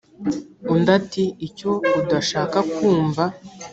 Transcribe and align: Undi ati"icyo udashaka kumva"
Undi 0.73 0.89
ati"icyo 0.99 1.71
udashaka 1.99 2.57
kumva" 2.73 3.23